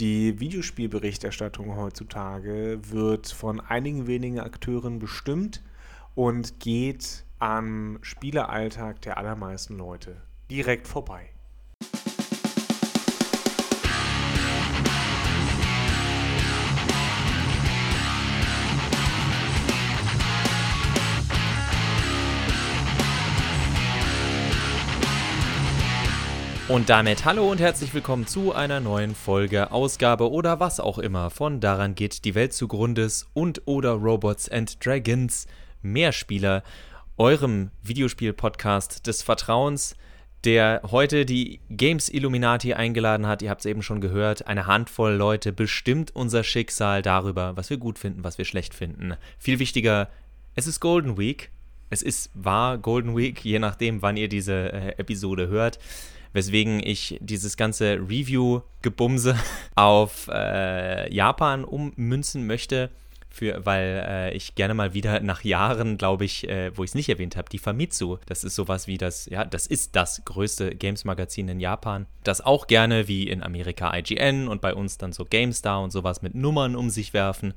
[0.00, 5.62] Die Videospielberichterstattung heutzutage wird von einigen wenigen Akteuren bestimmt
[6.16, 10.20] und geht am Spieleralltag der allermeisten Leute
[10.50, 11.33] direkt vorbei.
[26.66, 31.28] Und damit hallo und herzlich willkommen zu einer neuen Folge, Ausgabe oder was auch immer
[31.28, 35.46] von Daran geht die Welt zugrundes und oder Robots and Dragons,
[35.82, 36.62] Mehrspieler,
[37.18, 39.94] eurem Videospiel-Podcast des Vertrauens,
[40.44, 43.42] der heute die Games Illuminati eingeladen hat.
[43.42, 47.76] Ihr habt es eben schon gehört, eine Handvoll Leute bestimmt unser Schicksal darüber, was wir
[47.76, 49.16] gut finden, was wir schlecht finden.
[49.38, 50.08] Viel wichtiger,
[50.54, 51.50] es ist Golden Week.
[51.90, 55.78] Es ist war Golden Week, je nachdem, wann ihr diese äh, Episode hört
[56.34, 59.38] weswegen ich dieses ganze Review-Gebumse
[59.74, 62.90] auf äh, Japan ummünzen möchte
[63.34, 66.94] für, weil äh, ich gerne mal wieder nach Jahren, glaube ich, äh, wo ich es
[66.94, 70.74] nicht erwähnt habe, die Famitsu, das ist sowas wie das, ja, das ist das größte
[70.74, 75.24] Games-Magazin in Japan, das auch gerne wie in Amerika IGN und bei uns dann so
[75.24, 77.54] GameStar und sowas mit Nummern um sich werfen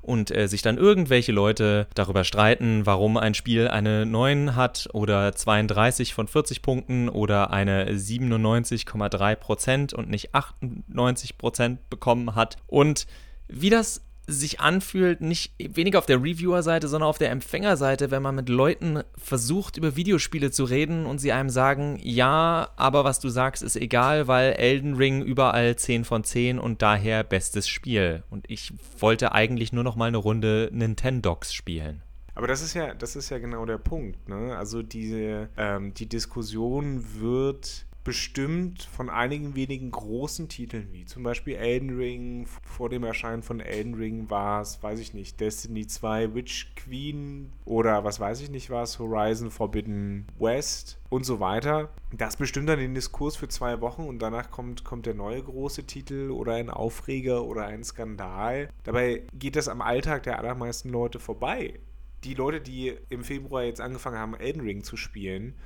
[0.00, 5.34] und äh, sich dann irgendwelche Leute darüber streiten, warum ein Spiel eine 9 hat oder
[5.34, 12.56] 32 von 40 Punkten oder eine 97,3% und nicht 98% bekommen hat.
[12.66, 13.06] Und
[13.48, 18.34] wie das sich anfühlt, nicht weniger auf der Reviewer-Seite, sondern auf der Empfängerseite, wenn man
[18.34, 23.30] mit Leuten versucht, über Videospiele zu reden und sie einem sagen, ja, aber was du
[23.30, 28.22] sagst, ist egal, weil Elden Ring überall 10 von 10 und daher bestes Spiel.
[28.28, 32.02] Und ich wollte eigentlich nur noch mal eine Runde Nintendogs spielen.
[32.34, 34.28] Aber das ist ja, das ist ja genau der Punkt.
[34.28, 34.56] Ne?
[34.56, 41.56] Also diese, ähm, die Diskussion wird bestimmt von einigen wenigen großen Titeln, wie zum Beispiel
[41.56, 42.46] Elden Ring.
[42.62, 47.52] Vor dem Erscheinen von Elden Ring war es, weiß ich nicht, Destiny 2, Witch Queen
[47.66, 51.90] oder was weiß ich nicht was, Horizon Forbidden West und so weiter.
[52.10, 55.84] Das bestimmt dann den Diskurs für zwei Wochen und danach kommt, kommt der neue große
[55.84, 58.70] Titel oder ein Aufreger oder ein Skandal.
[58.84, 61.78] Dabei geht das am Alltag der allermeisten Leute vorbei.
[62.24, 65.56] Die Leute, die im Februar jetzt angefangen haben, Elden Ring zu spielen,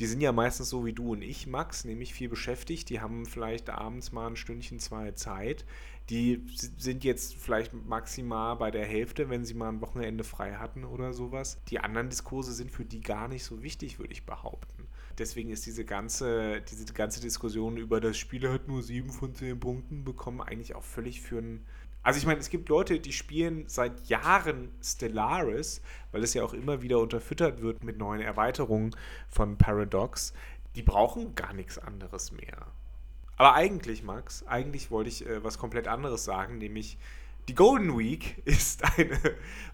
[0.00, 2.88] die sind ja meistens so wie du und ich, Max, nämlich viel beschäftigt.
[2.88, 5.64] Die haben vielleicht abends mal ein Stündchen, zwei Zeit.
[6.08, 10.84] Die sind jetzt vielleicht maximal bei der Hälfte, wenn sie mal ein Wochenende frei hatten
[10.84, 11.58] oder sowas.
[11.68, 14.86] Die anderen Diskurse sind für die gar nicht so wichtig, würde ich behaupten.
[15.18, 19.58] Deswegen ist diese ganze, diese ganze Diskussion über das Spiel hat nur sieben von zehn
[19.58, 21.66] Punkten bekommen eigentlich auch völlig für einen
[22.02, 25.82] also ich meine, es gibt Leute, die spielen seit Jahren Stellaris,
[26.12, 28.94] weil es ja auch immer wieder unterfüttert wird mit neuen Erweiterungen
[29.28, 30.32] von Paradox.
[30.74, 32.66] Die brauchen gar nichts anderes mehr.
[33.36, 36.98] Aber eigentlich, Max, eigentlich wollte ich äh, was komplett anderes sagen, nämlich
[37.48, 39.18] die Golden Week ist eine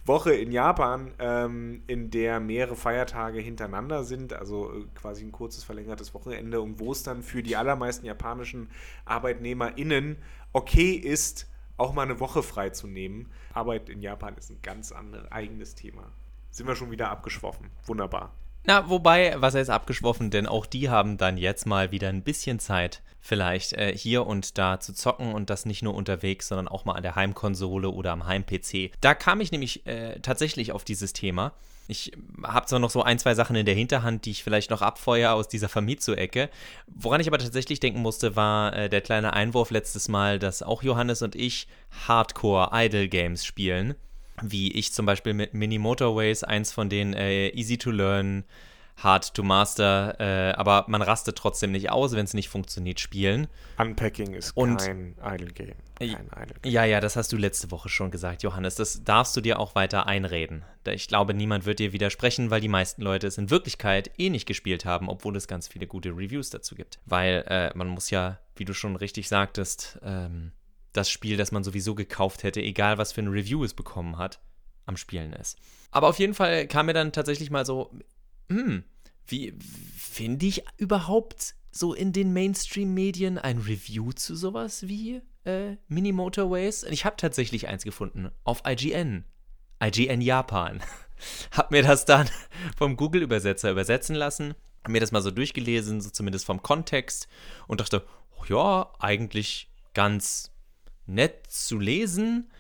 [0.05, 5.65] Woche in Japan, ähm, in der mehrere Feiertage hintereinander sind, also äh, quasi ein kurzes
[5.65, 8.71] verlängertes Wochenende und wo es dann für die allermeisten japanischen
[9.07, 10.17] ArbeitnehmerInnen
[10.53, 13.31] okay ist, auch mal eine Woche frei zu nehmen.
[13.53, 16.13] Arbeit in Japan ist ein ganz anderes eigenes Thema.
[16.51, 17.71] Sind wir schon wieder abgeschwoffen.
[17.87, 18.33] Wunderbar.
[18.67, 22.59] Na, wobei, was heißt abgeschwoffen, denn auch die haben dann jetzt mal wieder ein bisschen
[22.59, 26.87] Zeit, vielleicht äh, hier und da zu zocken und das nicht nur unterwegs, sondern auch
[26.87, 28.93] mal an der Heimkonsole oder am Heim-PC.
[29.03, 31.53] Da kam ich nämlich äh, tatsächlich auf dieses Thema.
[31.89, 34.81] Ich habe zwar noch so ein, zwei Sachen in der Hinterhand, die ich vielleicht noch
[34.81, 36.49] abfeuere aus dieser Famitsu-Ecke.
[36.87, 40.83] Woran ich aber tatsächlich denken musste, war äh, der kleine Einwurf letztes Mal, dass auch
[40.83, 41.69] Johannes und ich
[42.07, 43.95] Hardcore-Idle-Games spielen.
[44.43, 48.45] Wie ich zum Beispiel mit Mini Motorways, eins von den äh, Easy to Learn
[48.97, 53.49] hard to master, äh, aber man rastet trotzdem nicht aus, wenn es nicht funktioniert, spielen.
[53.79, 55.75] Unpacking ist und, kein Idle Game.
[55.99, 56.73] Kein Idle Game.
[56.73, 58.77] Ja, ja, das hast du letzte Woche schon gesagt, Johannes.
[58.77, 60.65] Das darfst du dir auch weiter einreden.
[60.87, 64.47] Ich glaube, niemand wird dir widersprechen, weil die meisten Leute es in Wirklichkeit eh nicht
[64.47, 66.99] gespielt haben, obwohl es ganz viele gute Reviews dazu gibt.
[67.05, 70.53] Weil äh, man muss ja, wie du schon richtig sagtest, ähm,
[70.95, 74.41] das Spiel, das man sowieso gekauft hätte, egal was für ein Review es bekommen hat,
[74.87, 75.59] am Spielen ist.
[75.91, 77.91] Aber auf jeden Fall kam mir dann tatsächlich mal so
[78.49, 78.85] hm,
[79.27, 79.55] wie
[79.97, 86.85] finde ich überhaupt so in den Mainstream-Medien ein Review zu sowas wie äh, Mini Motorways?
[86.85, 89.25] Ich habe tatsächlich eins gefunden auf IGN.
[89.83, 90.83] IGN Japan.
[91.51, 92.29] hab mir das dann
[92.77, 97.27] vom Google-Übersetzer übersetzen lassen, hab mir das mal so durchgelesen, so zumindest vom Kontext
[97.67, 98.05] und dachte,
[98.39, 100.53] oh ja, eigentlich ganz
[101.07, 102.51] nett zu lesen.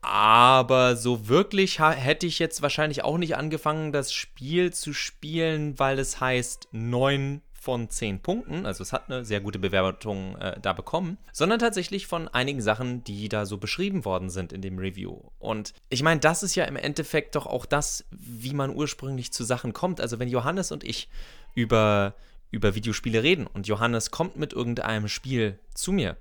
[0.00, 5.98] Aber so wirklich hätte ich jetzt wahrscheinlich auch nicht angefangen, das Spiel zu spielen, weil
[5.98, 10.72] es heißt 9 von 10 Punkten, also es hat eine sehr gute Bewertung äh, da
[10.72, 15.20] bekommen, sondern tatsächlich von einigen Sachen, die da so beschrieben worden sind in dem Review.
[15.38, 19.44] Und ich meine, das ist ja im Endeffekt doch auch das, wie man ursprünglich zu
[19.44, 20.00] Sachen kommt.
[20.00, 21.08] Also wenn Johannes und ich
[21.54, 22.14] über,
[22.50, 26.16] über Videospiele reden und Johannes kommt mit irgendeinem Spiel zu mir,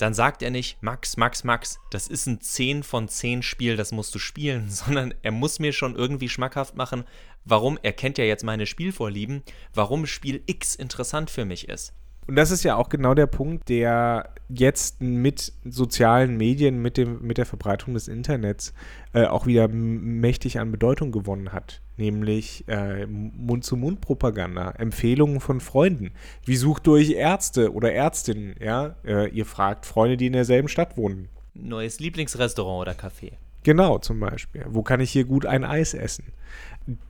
[0.00, 3.92] dann sagt er nicht, Max, Max, Max, das ist ein 10 von 10 Spiel, das
[3.92, 7.04] musst du spielen, sondern er muss mir schon irgendwie schmackhaft machen,
[7.44, 9.42] warum, er kennt ja jetzt meine Spielvorlieben,
[9.74, 11.92] warum Spiel X interessant für mich ist.
[12.26, 17.22] Und das ist ja auch genau der Punkt, der jetzt mit sozialen Medien, mit, dem,
[17.22, 18.72] mit der Verbreitung des Internets
[19.12, 21.80] äh, auch wieder mächtig an Bedeutung gewonnen hat.
[21.96, 26.12] Nämlich äh, Mund-zu-Mund-Propaganda, Empfehlungen von Freunden.
[26.44, 28.54] Wie sucht durch Ärzte oder Ärztinnen?
[28.60, 28.96] Ja?
[29.04, 31.28] Äh, ihr fragt Freunde, die in derselben Stadt wohnen.
[31.54, 33.32] Neues Lieblingsrestaurant oder Café.
[33.62, 34.64] Genau, zum Beispiel.
[34.68, 36.32] Wo kann ich hier gut ein Eis essen?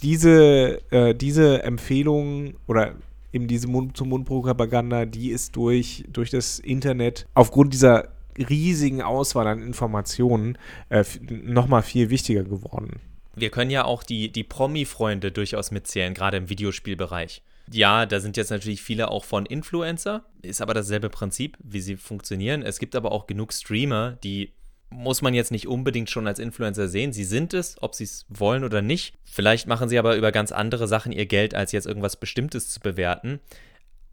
[0.03, 2.95] Diese, äh, diese Empfehlungen oder
[3.33, 10.57] eben diese Mund-zu-Mund-Propaganda, die ist durch, durch das Internet aufgrund dieser riesigen Auswahl an Informationen
[10.89, 13.01] äh, nochmal viel wichtiger geworden.
[13.35, 17.43] Wir können ja auch die, die Promi-Freunde durchaus mitzählen, gerade im Videospielbereich.
[17.73, 21.97] Ja, da sind jetzt natürlich viele auch von Influencer, ist aber dasselbe Prinzip, wie sie
[21.97, 22.63] funktionieren.
[22.63, 24.53] Es gibt aber auch genug Streamer, die
[24.91, 27.13] muss man jetzt nicht unbedingt schon als Influencer sehen.
[27.13, 29.15] Sie sind es, ob sie es wollen oder nicht.
[29.25, 32.81] Vielleicht machen sie aber über ganz andere Sachen ihr Geld, als jetzt irgendwas Bestimmtes zu
[32.81, 33.41] bewerten.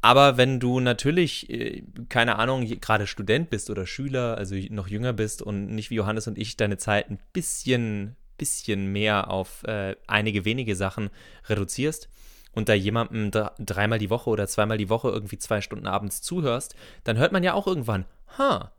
[0.01, 5.13] Aber wenn du natürlich, äh, keine Ahnung, gerade Student bist oder Schüler, also noch jünger
[5.13, 9.95] bist und nicht wie Johannes und ich deine Zeit ein bisschen, bisschen mehr auf äh,
[10.05, 11.09] einige wenige Sachen
[11.49, 12.09] reduzierst
[12.51, 16.75] und da jemandem dreimal die Woche oder zweimal die Woche irgendwie zwei Stunden abends zuhörst,
[17.03, 18.05] dann hört man ja auch irgendwann,
[18.37, 18.71] ha,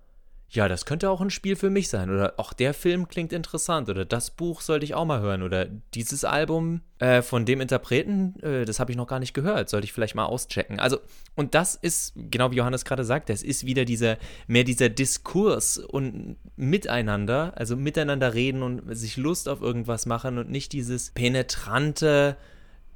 [0.50, 2.09] ja, das könnte auch ein Spiel für mich sein.
[2.09, 3.91] Oder auch der Film klingt interessant.
[3.91, 5.43] Oder das Buch sollte ich auch mal hören.
[5.43, 9.69] Oder dieses Album äh, von dem Interpreten, äh, das habe ich noch gar nicht gehört.
[9.69, 10.81] Sollte ich vielleicht mal auschecken.
[10.81, 11.00] Also,
[11.37, 14.17] und das ist, genau wie Johannes gerade sagt, das ist wieder dieser,
[14.47, 20.49] mehr dieser Diskurs und miteinander, also miteinander reden und sich Lust auf irgendwas machen und
[20.49, 22.39] nicht dieses penetrante,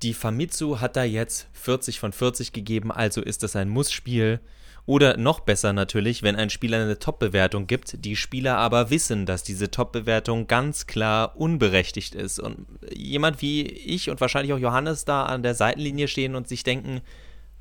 [0.03, 4.41] die Famitsu hat da jetzt 40 von 40 gegeben, also ist das ein Muss-Spiel.
[4.85, 9.45] Oder noch besser natürlich, wenn ein Spieler eine Top-Bewertung gibt, die Spieler aber wissen, dass
[9.45, 12.41] diese Top-Bewertung ganz klar unberechtigt ist.
[12.41, 16.65] Und jemand wie ich und wahrscheinlich auch Johannes da an der Seitenlinie stehen und sich
[16.65, 17.01] denken,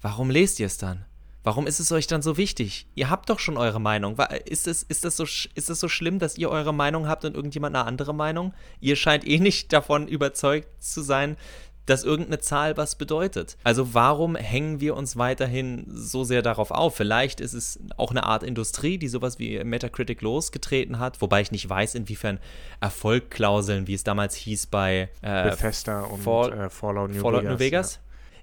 [0.02, 1.06] warum lest ihr es dann?
[1.44, 2.86] Warum ist es euch dann so wichtig?
[2.94, 4.18] Ihr habt doch schon eure Meinung.
[4.46, 7.36] Ist es, ist, es so, ist es so schlimm, dass ihr eure Meinung habt und
[7.36, 8.54] irgendjemand eine andere Meinung?
[8.80, 11.38] Ihr scheint eh nicht davon überzeugt zu sein,
[11.86, 13.58] dass irgendeine Zahl was bedeutet.
[13.64, 16.96] Also warum hängen wir uns weiterhin so sehr darauf auf?
[16.96, 21.52] Vielleicht ist es auch eine Art Industrie, die sowas wie Metacritic losgetreten hat, wobei ich
[21.52, 22.40] nicht weiß, inwiefern
[22.80, 27.52] Erfolgklauseln, wie es damals hieß bei äh, Bethesda und Fall, äh, Fallout New Fallout Vegas.
[27.52, 27.96] New Vegas.
[27.96, 28.02] Ja.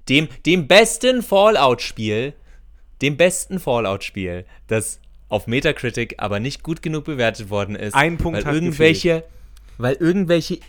[0.09, 2.33] Dem, dem besten Fallout-Spiel,
[3.03, 7.95] dem besten Fallout-Spiel, das auf Metacritic aber nicht gut genug bewertet worden ist.
[7.95, 9.25] Ein Punkt weil hat irgendwelche, gefehlt.
[9.77, 10.61] weil irgendwelche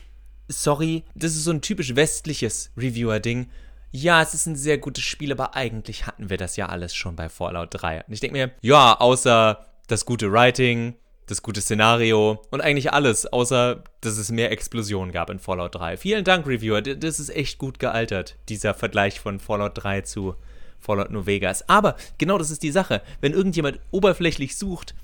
[0.50, 3.50] sorry, das ist so ein typisch westliches Reviewer-Ding.
[3.92, 7.16] Ja, es ist ein sehr gutes Spiel, aber eigentlich hatten wir das ja alles schon
[7.16, 8.04] bei Fallout 3.
[8.06, 13.26] Und ich denke mir, ja, außer das gute Writing, das gute Szenario und eigentlich alles,
[13.26, 15.98] außer dass es mehr Explosionen gab in Fallout 3.
[15.98, 16.82] Vielen Dank, Reviewer.
[16.82, 20.36] Das ist echt gut gealtert, dieser Vergleich von Fallout 3 zu
[20.80, 21.68] Fallout New Vegas.
[21.68, 23.02] Aber genau das ist die Sache.
[23.22, 24.96] Wenn irgendjemand oberflächlich sucht,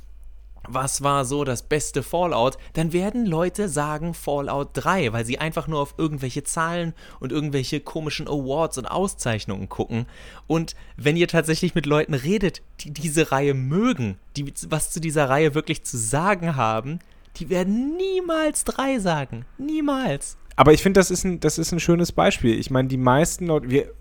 [0.67, 5.67] was war so das beste Fallout, dann werden Leute sagen Fallout 3, weil sie einfach
[5.67, 10.05] nur auf irgendwelche Zahlen und irgendwelche komischen Awards und Auszeichnungen gucken.
[10.47, 15.29] Und wenn ihr tatsächlich mit Leuten redet, die diese Reihe mögen, die was zu dieser
[15.29, 16.99] Reihe wirklich zu sagen haben,
[17.37, 19.45] die werden niemals 3 sagen.
[19.57, 20.37] Niemals.
[20.55, 22.57] Aber ich finde, das, ist ein, das ist ein schönes Beispiel.
[22.57, 23.91] Ich meine, die meisten Leute, wir,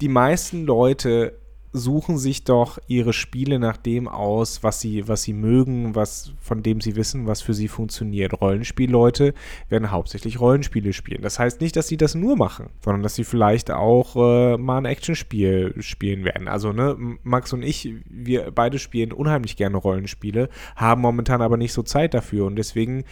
[0.00, 1.38] die meisten Leute
[1.72, 6.62] suchen sich doch ihre Spiele nach dem aus, was sie, was sie mögen, was, von
[6.62, 8.40] dem sie wissen, was für sie funktioniert.
[8.40, 9.32] Rollenspielleute
[9.68, 11.22] werden hauptsächlich Rollenspiele spielen.
[11.22, 14.78] Das heißt nicht, dass sie das nur machen, sondern dass sie vielleicht auch äh, mal
[14.78, 16.46] ein Actionspiel spielen werden.
[16.46, 21.72] Also, ne, Max und ich, wir beide spielen unheimlich gerne Rollenspiele, haben momentan aber nicht
[21.72, 23.04] so Zeit dafür und deswegen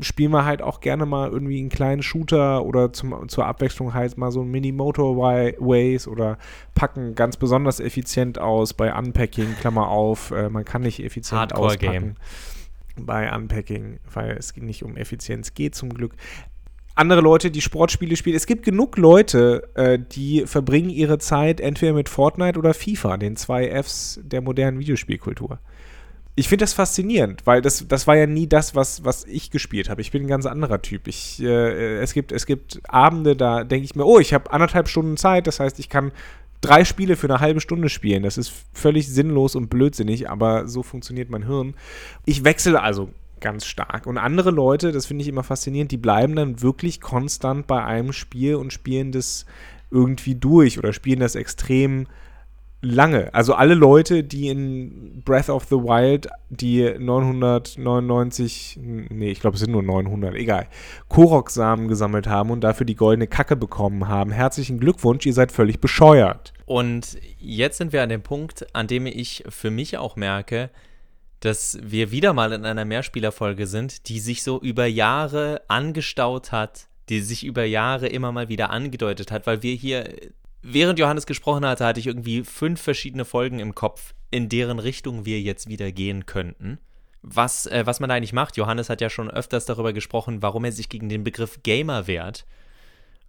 [0.00, 4.18] spielen wir halt auch gerne mal irgendwie einen kleinen Shooter oder zum, zur Abwechslung halt
[4.18, 6.38] mal so ein Mini-Motorways oder
[6.74, 11.66] packen ganz besonders effizient aus bei Unpacking, Klammer auf, äh, man kann nicht effizient Hardcore
[11.66, 12.16] auspacken
[12.96, 13.06] Game.
[13.06, 16.14] bei Unpacking, weil es nicht um Effizienz geht zum Glück.
[16.94, 18.34] Andere Leute, die Sportspiele spielen.
[18.34, 23.36] Es gibt genug Leute, äh, die verbringen ihre Zeit entweder mit Fortnite oder FIFA, den
[23.36, 25.60] zwei Fs der modernen Videospielkultur
[26.38, 29.90] ich finde das faszinierend, weil das, das war ja nie das, was, was ich gespielt
[29.90, 30.00] habe.
[30.00, 31.08] Ich bin ein ganz anderer Typ.
[31.08, 34.88] Ich, äh, es, gibt, es gibt Abende, da denke ich mir, oh, ich habe anderthalb
[34.88, 36.12] Stunden Zeit, das heißt, ich kann
[36.60, 38.22] drei Spiele für eine halbe Stunde spielen.
[38.22, 41.74] Das ist völlig sinnlos und blödsinnig, aber so funktioniert mein Hirn.
[42.24, 43.10] Ich wechsle also
[43.40, 44.06] ganz stark.
[44.06, 48.12] Und andere Leute, das finde ich immer faszinierend, die bleiben dann wirklich konstant bei einem
[48.12, 49.46] Spiel und spielen das
[49.90, 52.06] irgendwie durch oder spielen das extrem
[52.80, 53.32] lange.
[53.34, 59.60] Also alle Leute, die in Breath of the Wild die 999, nee, ich glaube es
[59.60, 60.68] sind nur 900, egal,
[61.08, 64.30] Korok-Samen gesammelt haben und dafür die goldene Kacke bekommen haben.
[64.30, 66.52] Herzlichen Glückwunsch, ihr seid völlig bescheuert.
[66.66, 70.70] Und jetzt sind wir an dem Punkt, an dem ich für mich auch merke,
[71.40, 76.88] dass wir wieder mal in einer Mehrspielerfolge sind, die sich so über Jahre angestaut hat,
[77.08, 80.12] die sich über Jahre immer mal wieder angedeutet hat, weil wir hier,
[80.62, 85.24] während Johannes gesprochen hatte, hatte ich irgendwie fünf verschiedene Folgen im Kopf, in deren Richtung
[85.24, 86.78] wir jetzt wieder gehen könnten.
[87.22, 90.64] Was, äh, was man da eigentlich macht, Johannes hat ja schon öfters darüber gesprochen, warum
[90.64, 92.46] er sich gegen den Begriff Gamer wehrt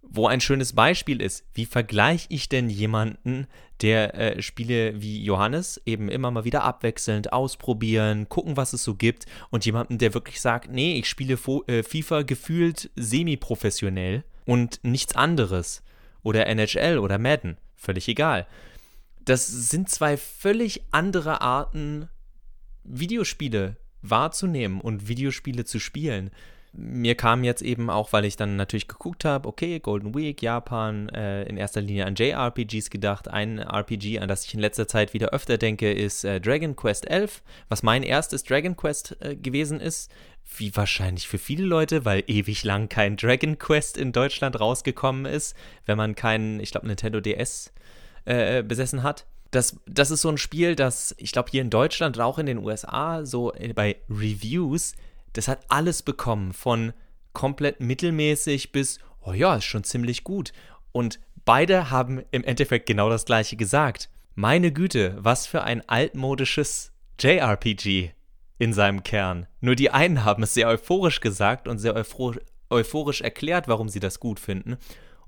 [0.02, 3.46] wo ein schönes Beispiel ist, wie vergleiche ich denn jemanden,
[3.80, 8.94] der äh, Spiele wie Johannes eben immer mal wieder abwechselnd ausprobieren, gucken, was es so
[8.94, 14.80] gibt und jemanden, der wirklich sagt, nee, ich spiele Fo äh, FIFA gefühlt semi-professionell und
[14.82, 15.82] nichts anderes
[16.22, 18.46] oder NHL oder Madden, völlig egal.
[19.24, 22.08] Das sind zwei völlig andere Arten,
[22.84, 26.30] Videospiele wahrzunehmen und Videospiele zu spielen
[26.72, 31.08] mir kam jetzt eben auch, weil ich dann natürlich geguckt habe, okay, Golden Week, Japan,
[31.08, 33.28] äh, in erster Linie an JRPGs gedacht.
[33.28, 37.10] Ein RPG, an das ich in letzter Zeit wieder öfter denke, ist äh, Dragon Quest
[37.10, 40.12] 11, was mein erstes Dragon Quest äh, gewesen ist.
[40.56, 45.56] Wie wahrscheinlich für viele Leute, weil ewig lang kein Dragon Quest in Deutschland rausgekommen ist,
[45.86, 47.72] wenn man keinen, ich glaube, Nintendo DS
[48.24, 49.26] äh, besessen hat.
[49.50, 52.46] Das, das ist so ein Spiel, das ich glaube hier in Deutschland und auch in
[52.46, 54.94] den USA so äh, bei Reviews
[55.32, 56.92] das hat alles bekommen, von
[57.32, 60.52] komplett mittelmäßig bis, oh ja, ist schon ziemlich gut.
[60.92, 64.10] Und beide haben im Endeffekt genau das gleiche gesagt.
[64.34, 68.12] Meine Güte, was für ein altmodisches JRPG
[68.58, 69.46] in seinem Kern.
[69.60, 74.20] Nur die einen haben es sehr euphorisch gesagt und sehr euphorisch erklärt, warum sie das
[74.20, 74.76] gut finden.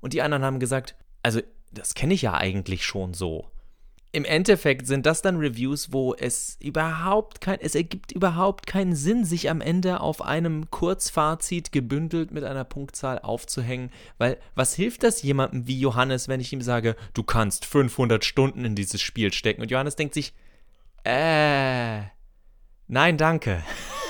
[0.01, 1.41] Und die anderen haben gesagt, also
[1.71, 3.49] das kenne ich ja eigentlich schon so
[4.13, 9.25] im Endeffekt sind das dann Reviews, wo es überhaupt kein, es ergibt überhaupt keinen Sinn,
[9.25, 13.89] sich am Ende auf einem Kurzfazit gebündelt mit einer Punktzahl aufzuhängen,
[14.19, 18.65] weil was hilft das jemandem wie Johannes, wenn ich ihm sage, du kannst 500 Stunden
[18.65, 19.63] in dieses Spiel stecken?
[19.63, 20.33] Und Johannes denkt sich,
[21.03, 22.03] äh,
[22.87, 23.63] nein, danke.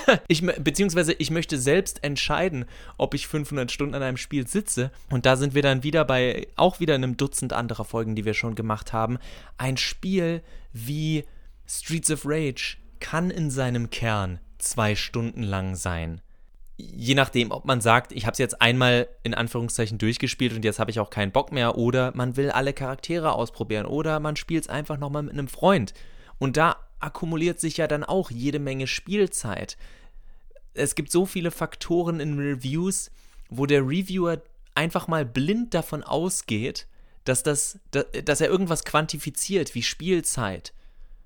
[0.28, 2.66] ich, beziehungsweise ich möchte selbst entscheiden,
[2.98, 4.92] ob ich 500 Stunden an einem Spiel sitze.
[5.10, 8.34] Und da sind wir dann wieder bei, auch wieder einem Dutzend anderer Folgen, die wir
[8.34, 9.18] schon gemacht haben.
[9.58, 11.26] Ein Spiel wie
[11.68, 16.22] Streets of Rage kann in seinem Kern zwei Stunden lang sein.
[16.78, 20.80] Je nachdem, ob man sagt, ich habe es jetzt einmal in Anführungszeichen durchgespielt und jetzt
[20.80, 24.64] habe ich auch keinen Bock mehr, oder man will alle Charaktere ausprobieren, oder man spielt
[24.64, 25.94] es einfach nochmal mit einem Freund.
[26.40, 29.78] Und da akkumuliert sich ja dann auch jede Menge Spielzeit.
[30.74, 33.12] Es gibt so viele Faktoren in Reviews,
[33.50, 34.42] wo der Reviewer
[34.76, 36.88] einfach mal blind davon ausgeht,
[37.26, 40.74] dass, das, dass er irgendwas quantifiziert wie Spielzeit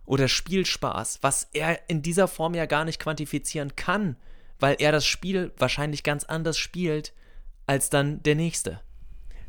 [0.06, 4.16] oder Spielspaß, was er in dieser Form ja gar nicht quantifizieren kann,
[4.60, 7.14] weil er das Spiel wahrscheinlich ganz anders spielt
[7.66, 8.82] als dann der nächste.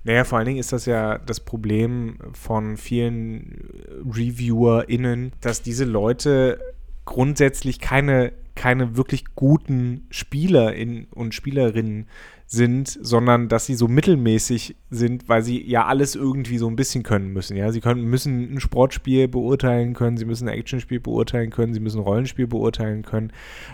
[0.09, 3.69] Naja, vor allen Dingen ist das ja das Problem von vielen
[4.07, 6.59] ReviewerInnen, dass diese Leute
[7.05, 10.73] grundsätzlich keine, keine wirklich guten Spieler
[11.11, 12.07] und Spielerinnen
[12.47, 17.03] sind, sondern dass sie so mittelmäßig sind, weil sie ja alles irgendwie so ein bisschen
[17.03, 17.59] können müssen.
[17.59, 21.81] Ja, sie können, müssen ein Sportspiel beurteilen können, sie müssen ein Actionspiel beurteilen können, sie
[21.81, 23.31] müssen ein Rollenspiel beurteilen können.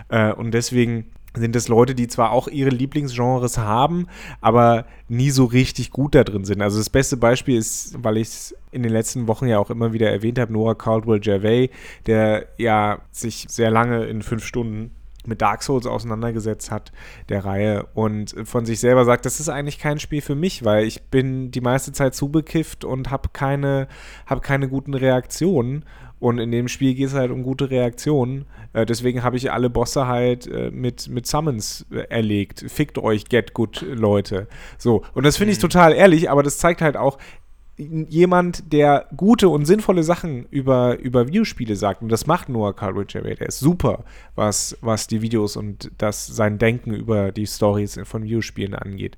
[0.09, 4.07] Äh, und deswegen sind es Leute, die zwar auch ihre Lieblingsgenres haben,
[4.41, 6.61] aber nie so richtig gut da drin sind.
[6.61, 9.93] Also das beste Beispiel ist, weil ich es in den letzten Wochen ja auch immer
[9.93, 11.69] wieder erwähnt habe, Noah Caldwell Gervais,
[12.05, 14.91] der ja sich sehr lange in fünf Stunden
[15.27, 16.91] mit Dark Souls auseinandergesetzt hat,
[17.29, 20.85] der Reihe, und von sich selber sagt, das ist eigentlich kein Spiel für mich, weil
[20.85, 23.87] ich bin die meiste Zeit zubekifft und habe keine,
[24.25, 25.85] hab keine guten Reaktionen.
[26.19, 28.45] Und in dem Spiel geht es halt um gute Reaktionen.
[28.73, 32.65] Äh, deswegen habe ich alle Bosse halt äh, mit, mit Summons äh, erlegt.
[32.67, 34.47] Fickt euch, get good, Leute.
[34.77, 35.03] So.
[35.13, 35.63] Und das finde ich mhm.
[35.63, 37.17] total ehrlich, aber das zeigt halt auch,
[37.77, 43.05] jemand, der gute und sinnvolle Sachen über, über Videospiele sagt, und das macht Noah Carl
[43.07, 44.05] Jarrett, der ist super,
[44.35, 49.17] was, was die Videos und das, sein Denken über die Stories von Videospielen angeht.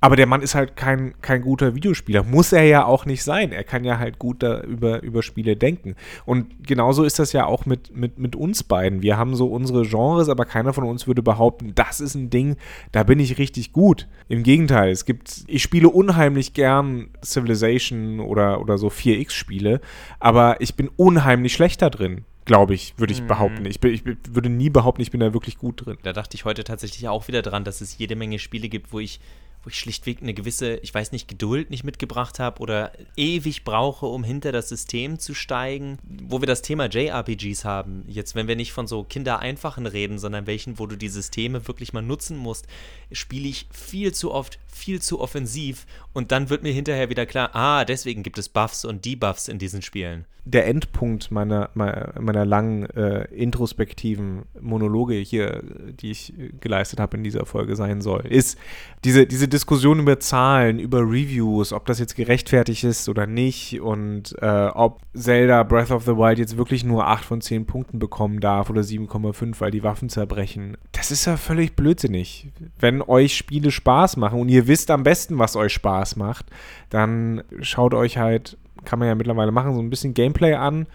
[0.00, 2.22] Aber der Mann ist halt kein, kein guter Videospieler.
[2.22, 3.52] Muss er ja auch nicht sein.
[3.52, 5.96] Er kann ja halt gut da über, über Spiele denken.
[6.26, 9.00] Und genauso ist das ja auch mit, mit, mit uns beiden.
[9.00, 12.56] Wir haben so unsere Genres, aber keiner von uns würde behaupten, das ist ein Ding,
[12.92, 14.06] da bin ich richtig gut.
[14.28, 19.80] Im Gegenteil, es gibt, ich spiele unheimlich gern Civilization oder, oder so 4X-Spiele,
[20.20, 23.26] aber ich bin unheimlich schlecht da drin glaube ich, würde ich mhm.
[23.26, 23.66] behaupten.
[23.66, 25.98] Ich, bin, ich würde nie behaupten, ich bin da wirklich gut drin.
[26.04, 29.00] Da dachte ich heute tatsächlich auch wieder dran, dass es jede Menge Spiele gibt, wo
[29.00, 29.18] ich
[29.66, 34.06] wo ich schlichtweg eine gewisse, ich weiß nicht, Geduld nicht mitgebracht habe oder ewig brauche,
[34.06, 35.98] um hinter das System zu steigen.
[36.04, 40.46] Wo wir das Thema JRPGs haben, jetzt wenn wir nicht von so kindereinfachen reden, sondern
[40.46, 42.68] welchen, wo du die Systeme wirklich mal nutzen musst,
[43.10, 47.50] spiele ich viel zu oft, viel zu offensiv und dann wird mir hinterher wieder klar,
[47.54, 50.24] ah, deswegen gibt es Buffs und Debuffs in diesen Spielen.
[50.48, 55.60] Der Endpunkt meiner, meiner, langen äh, introspektiven Monologe hier,
[56.00, 58.56] die ich geleistet habe in dieser Folge sein soll, ist
[59.02, 64.36] diese, diese Diskussion über Zahlen, über Reviews, ob das jetzt gerechtfertigt ist oder nicht und
[64.40, 68.38] äh, ob Zelda Breath of the Wild jetzt wirklich nur 8 von 10 Punkten bekommen
[68.38, 70.76] darf oder 7,5, weil die Waffen zerbrechen.
[70.92, 72.52] Das ist ja völlig blödsinnig.
[72.78, 76.46] Wenn euch Spiele Spaß machen und ihr wisst am besten, was euch Spaß macht,
[76.90, 80.86] dann schaut euch halt, kann man ja mittlerweile machen, so ein bisschen Gameplay an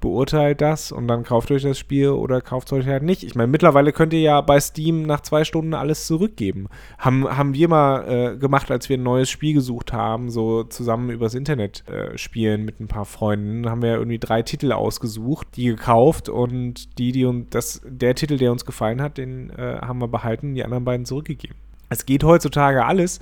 [0.00, 3.22] beurteilt das und dann kauft euch das Spiel oder kauft es euch halt nicht.
[3.22, 6.68] Ich meine, mittlerweile könnt ihr ja bei Steam nach zwei Stunden alles zurückgeben.
[6.98, 11.10] Haben, haben wir mal äh, gemacht, als wir ein neues Spiel gesucht haben, so zusammen
[11.10, 15.48] übers Internet äh, spielen mit ein paar Freunden, haben wir ja irgendwie drei Titel ausgesucht,
[15.56, 19.78] die gekauft und die, die und das, der Titel, der uns gefallen hat, den äh,
[19.80, 21.56] haben wir behalten, die anderen beiden zurückgegeben.
[21.88, 23.20] Es geht heutzutage alles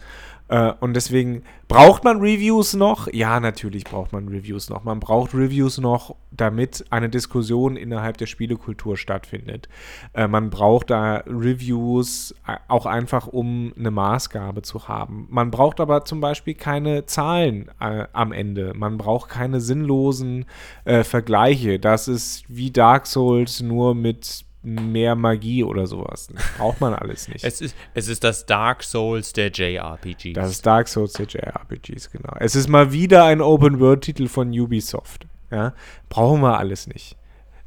[0.48, 3.08] äh, und deswegen braucht man Reviews noch?
[3.12, 4.84] Ja, natürlich braucht man Reviews noch.
[4.84, 9.68] Man braucht Reviews noch, damit eine Diskussion innerhalb der Spielekultur stattfindet.
[10.12, 15.26] Äh, man braucht da Reviews äh, auch einfach, um eine Maßgabe zu haben.
[15.30, 18.74] Man braucht aber zum Beispiel keine Zahlen äh, am Ende.
[18.74, 20.44] Man braucht keine sinnlosen
[20.84, 21.78] äh, Vergleiche.
[21.78, 26.28] Das ist wie Dark Souls nur mit mehr Magie oder sowas.
[26.32, 27.44] Das braucht man alles nicht.
[27.44, 30.34] es, ist, es ist das Dark Souls der JRPGs.
[30.34, 32.34] Das ist Dark Souls der JRPGs, genau.
[32.40, 35.26] Es ist mal wieder ein Open-World-Titel von Ubisoft.
[35.50, 35.74] Ja?
[36.08, 37.16] Brauchen wir alles nicht.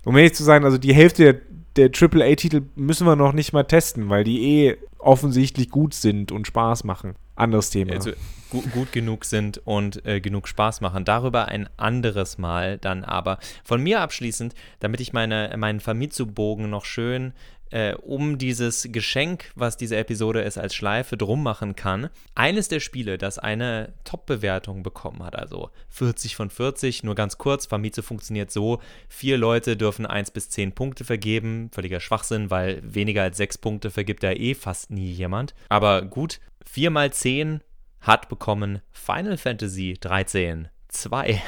[0.05, 1.41] Um ehrlich zu sein, also die Hälfte
[1.75, 6.31] der, der AAA-Titel müssen wir noch nicht mal testen, weil die eh offensichtlich gut sind
[6.31, 7.15] und Spaß machen.
[7.37, 7.93] Anderes Thema.
[7.93, 8.11] Also
[8.49, 11.05] gu gut genug sind und äh, genug Spaß machen.
[11.05, 13.39] Darüber ein anderes Mal dann aber.
[13.63, 17.33] Von mir abschließend, damit ich meine, meinen Famitsu-Bogen noch schön
[17.71, 22.09] äh, um dieses Geschenk, was diese Episode ist, als Schleife drum machen kann.
[22.35, 27.65] Eines der Spiele, das eine Top-Bewertung bekommen hat, also 40 von 40, nur ganz kurz,
[27.65, 33.23] Famitsu funktioniert so, vier Leute dürfen 1 bis 10 Punkte vergeben, völliger Schwachsinn, weil weniger
[33.23, 35.53] als 6 Punkte vergibt da eh fast nie jemand.
[35.69, 37.61] Aber gut, 4 mal 10
[38.01, 41.41] hat bekommen Final Fantasy 13 2.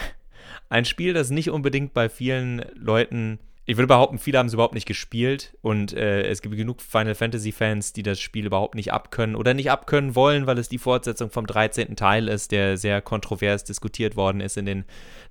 [0.69, 4.73] Ein Spiel, das nicht unbedingt bei vielen Leuten, ich würde behaupten, viele haben es überhaupt
[4.73, 8.91] nicht gespielt und äh, es gibt genug Final Fantasy Fans, die das Spiel überhaupt nicht
[8.91, 11.95] abkönnen oder nicht abkönnen wollen, weil es die Fortsetzung vom 13.
[11.95, 14.85] Teil ist, der sehr kontrovers diskutiert worden ist in den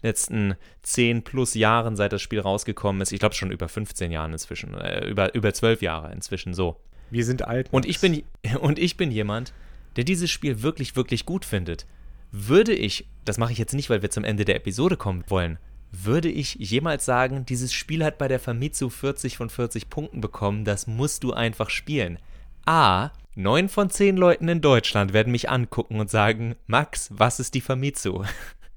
[0.05, 3.11] letzten 10 plus Jahren, seit das Spiel rausgekommen ist.
[3.11, 6.77] Ich glaube schon über 15 Jahren inzwischen, äh, über, über 12 Jahre inzwischen so.
[7.11, 7.67] Wir sind alt.
[7.73, 8.23] Und ich bin,
[8.61, 9.53] und ich bin jemand,
[9.97, 11.87] der dieses Spiel wirklich, wirklich gut findet,
[12.31, 15.59] würde ich, das mache ich jetzt nicht, weil wir zum Ende der Episode kommen wollen,
[15.91, 20.65] würde ich jemals sagen, dieses Spiel hat bei der Famitsu 40 von 40 Punkten bekommen,
[20.65, 22.19] das musst du einfach spielen.
[22.67, 27.55] A, 9 von 10 Leuten in Deutschland werden mich angucken und sagen, Max, was ist
[27.55, 28.25] die Famitsu?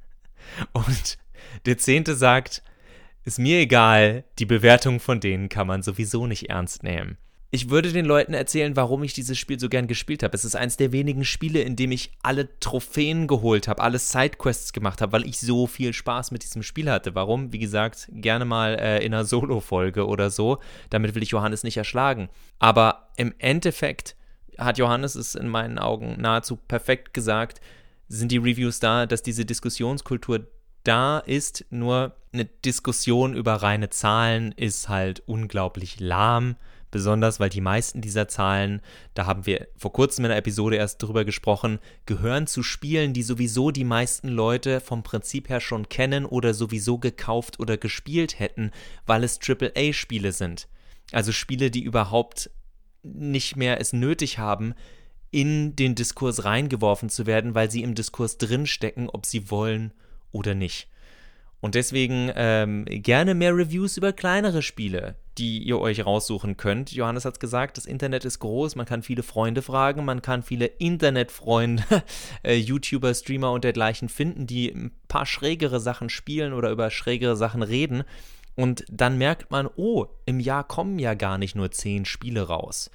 [0.73, 1.17] Und
[1.65, 2.63] der Zehnte sagt,
[3.23, 7.17] ist mir egal, die Bewertung von denen kann man sowieso nicht ernst nehmen
[7.53, 10.33] ich würde den Leuten erzählen, warum ich dieses Spiel so gern gespielt habe.
[10.33, 14.71] Es ist eines der wenigen Spiele, in dem ich alle Trophäen geholt habe, alle Sidequests
[14.71, 17.13] gemacht habe, weil ich so viel Spaß mit diesem Spiel hatte.
[17.13, 17.51] Warum?
[17.51, 20.59] Wie gesagt, gerne mal äh, in einer Solo-Folge oder so.
[20.89, 22.29] Damit will ich Johannes nicht erschlagen.
[22.59, 24.15] Aber im Endeffekt
[24.57, 27.59] hat Johannes es in meinen Augen nahezu perfekt gesagt,
[28.07, 30.47] sind die Reviews da, dass diese Diskussionskultur
[30.83, 36.55] da ist, nur eine Diskussion über reine Zahlen ist halt unglaublich lahm
[36.91, 38.81] besonders weil die meisten dieser Zahlen,
[39.13, 43.23] da haben wir vor kurzem in der Episode erst drüber gesprochen, gehören zu Spielen, die
[43.23, 48.71] sowieso die meisten Leute vom Prinzip her schon kennen oder sowieso gekauft oder gespielt hätten,
[49.05, 50.67] weil es AAA-Spiele sind.
[51.11, 52.51] Also Spiele, die überhaupt
[53.03, 54.75] nicht mehr es nötig haben,
[55.31, 59.93] in den Diskurs reingeworfen zu werden, weil sie im Diskurs drinstecken, ob sie wollen
[60.31, 60.90] oder nicht.
[61.61, 66.91] Und deswegen ähm, gerne mehr Reviews über kleinere Spiele, die ihr euch raussuchen könnt.
[66.91, 70.41] Johannes hat es gesagt, das Internet ist groß, man kann viele Freunde fragen, man kann
[70.41, 71.83] viele Internetfreunde,
[72.43, 77.37] äh, YouTuber, Streamer und dergleichen finden, die ein paar schrägere Sachen spielen oder über schrägere
[77.37, 78.03] Sachen reden.
[78.55, 82.89] Und dann merkt man, oh, im Jahr kommen ja gar nicht nur zehn Spiele raus.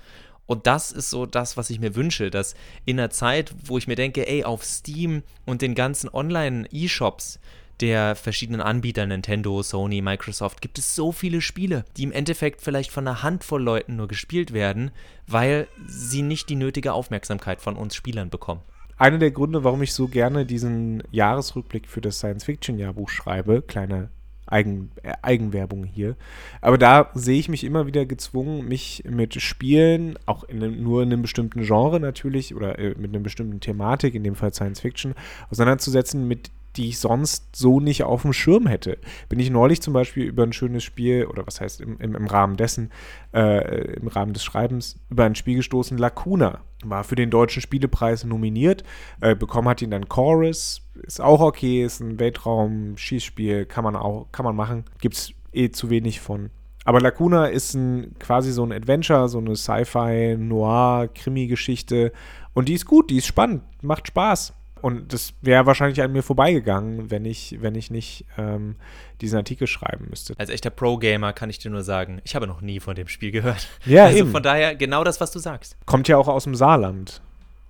[0.44, 3.86] Und das ist so das, was ich mir wünsche, dass in einer Zeit, wo ich
[3.86, 7.40] mir denke, ey, auf Steam und den ganzen Online-E-Shops
[7.80, 12.90] der verschiedenen Anbieter, Nintendo, Sony, Microsoft, gibt es so viele Spiele, die im Endeffekt vielleicht
[12.90, 14.90] von einer Handvoll Leuten nur gespielt werden,
[15.26, 18.62] weil sie nicht die nötige Aufmerksamkeit von uns Spielern bekommen.
[18.98, 24.08] Einer der Gründe, warum ich so gerne diesen Jahresrückblick für das Science-Fiction-Jahrbuch schreibe, kleine
[24.46, 26.16] Eigen, äh, Eigenwerbung hier.
[26.60, 31.12] Aber da sehe ich mich immer wieder gezwungen, mich mit Spielen, auch in nur in
[31.12, 35.14] einem bestimmten Genre natürlich oder äh, mit einer bestimmten Thematik, in dem Fall Science Fiction,
[35.50, 38.98] auseinanderzusetzen, mit die ich sonst so nicht auf dem Schirm hätte.
[39.28, 42.26] Bin ich neulich zum Beispiel über ein schönes Spiel, oder was heißt im, im, im
[42.26, 42.90] Rahmen dessen,
[43.32, 46.60] äh, im Rahmen des Schreibens, über ein Spiel gestoßen, Lacuna.
[46.84, 48.84] War für den Deutschen Spielepreis nominiert,
[49.20, 54.26] äh, bekommen hat ihn dann Chorus, ist auch okay, ist ein Weltraum-Schießspiel, kann man auch,
[54.30, 54.84] kann man machen.
[55.00, 56.50] Gibt es eh zu wenig von.
[56.84, 62.12] Aber Lacuna ist ein, quasi so ein Adventure, so eine Sci-Fi, Noir, Krimi-Geschichte.
[62.54, 64.52] Und die ist gut, die ist spannend, macht Spaß.
[64.86, 68.76] Und das wäre wahrscheinlich an mir vorbeigegangen, wenn ich, wenn ich nicht ähm,
[69.20, 70.34] diesen Artikel schreiben müsste.
[70.38, 73.32] Als echter Pro-Gamer kann ich dir nur sagen, ich habe noch nie von dem Spiel
[73.32, 73.66] gehört.
[73.84, 74.30] Ja, also eben.
[74.30, 75.76] von daher genau das, was du sagst.
[75.86, 77.20] Kommt ja auch aus dem Saarland.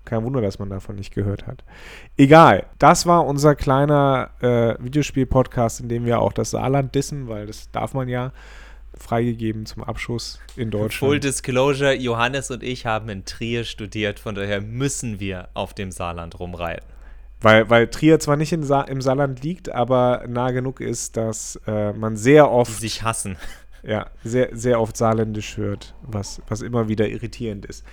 [0.04, 1.64] Kein Wunder, dass man davon nicht gehört hat.
[2.18, 7.46] Egal, das war unser kleiner äh, Videospiel-Podcast, in dem wir auch das Saarland dissen, weil
[7.46, 8.32] das darf man ja
[8.94, 11.12] freigegeben zum Abschuss in Deutschland.
[11.12, 15.90] Full Disclosure, Johannes und ich haben in Trier studiert, von daher müssen wir auf dem
[15.90, 16.95] Saarland rumreiten.
[17.40, 21.92] Weil, weil Trier zwar nicht Sa im Saarland liegt, aber nah genug ist, dass äh,
[21.92, 22.70] man sehr oft.
[22.70, 23.36] Die sich hassen.
[23.82, 27.84] Ja, sehr, sehr oft saarländisch hört, was, was immer wieder irritierend ist.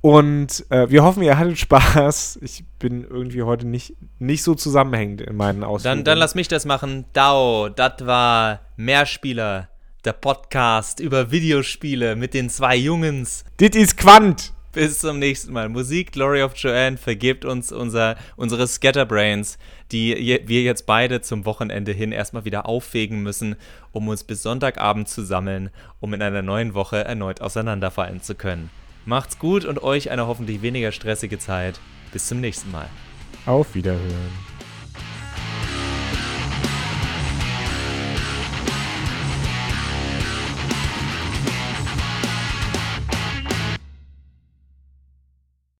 [0.00, 2.38] Und äh, wir hoffen, ihr hattet Spaß.
[2.42, 6.04] Ich bin irgendwie heute nicht, nicht so zusammenhängend in meinen Ausführungen.
[6.04, 7.06] Dann, dann lass mich das machen.
[7.14, 9.68] Dao, das war Mehrspieler,
[10.04, 13.44] der Podcast über Videospiele mit den zwei Jungens.
[13.58, 14.52] Dit ist Quant!
[14.72, 15.68] Bis zum nächsten Mal.
[15.68, 19.58] Musik Glory of Joanne vergibt uns unser, unsere Scatterbrains,
[19.92, 23.56] die wir jetzt beide zum Wochenende hin erstmal wieder auffegen müssen,
[23.92, 28.70] um uns bis Sonntagabend zu sammeln, um in einer neuen Woche erneut auseinanderfallen zu können.
[29.06, 31.80] Macht's gut und euch eine hoffentlich weniger stressige Zeit.
[32.12, 32.88] Bis zum nächsten Mal.
[33.46, 34.47] Auf Wiederhören.